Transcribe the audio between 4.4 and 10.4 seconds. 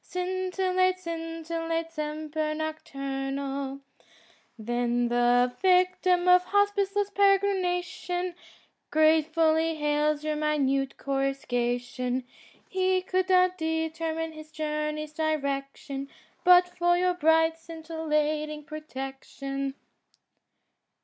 Saintc Margirie 4T7 Then the yictiin of hospiceless peregrination Gratefully hails your